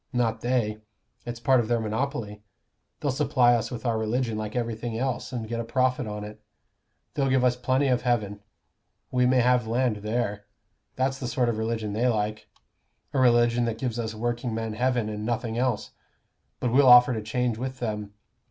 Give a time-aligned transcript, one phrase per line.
[0.13, 0.79] Not they.
[1.27, 2.41] It's part of their monopoly.
[2.99, 6.41] They'll supply us with our religion like everything else, and get a profit on it.
[7.13, 8.39] They'll give us plenty of heaven.
[9.11, 10.45] We may have land there.
[10.95, 12.49] That's the sort of religion they like
[13.13, 15.91] a religion that gives us workingmen heaven, and nothing else.
[16.59, 18.15] But we'll offer to change with them.